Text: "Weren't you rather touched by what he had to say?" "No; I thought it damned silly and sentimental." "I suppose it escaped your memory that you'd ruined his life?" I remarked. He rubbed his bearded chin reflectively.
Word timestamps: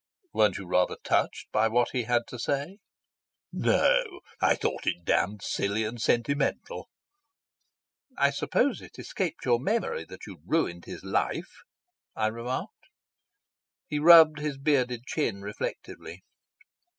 "Weren't 0.33 0.57
you 0.57 0.65
rather 0.65 0.95
touched 1.03 1.51
by 1.51 1.67
what 1.67 1.91
he 1.91 2.05
had 2.05 2.23
to 2.29 2.39
say?" 2.39 2.79
"No; 3.53 4.21
I 4.41 4.55
thought 4.55 4.87
it 4.87 5.03
damned 5.05 5.43
silly 5.43 5.83
and 5.83 6.01
sentimental." 6.01 6.89
"I 8.17 8.31
suppose 8.31 8.81
it 8.81 8.97
escaped 8.97 9.45
your 9.45 9.59
memory 9.59 10.05
that 10.05 10.25
you'd 10.25 10.39
ruined 10.43 10.85
his 10.85 11.03
life?" 11.03 11.61
I 12.15 12.25
remarked. 12.29 12.87
He 13.89 13.99
rubbed 13.99 14.39
his 14.39 14.57
bearded 14.57 15.03
chin 15.05 15.43
reflectively. 15.43 16.23